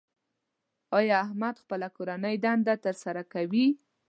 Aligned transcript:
ایا 0.97 1.17
احمد 1.25 1.55
خپله 1.63 1.87
کورنۍ 1.97 2.35
دنده 2.43 2.75
تر 2.85 2.95
سره 3.03 3.21
کوي؟ 3.33 3.67